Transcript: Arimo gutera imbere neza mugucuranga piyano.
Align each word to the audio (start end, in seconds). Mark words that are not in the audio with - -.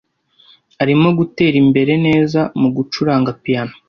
Arimo 0.81 1.07
gutera 1.17 1.55
imbere 1.63 1.93
neza 2.05 2.39
mugucuranga 2.59 3.31
piyano. 3.41 3.73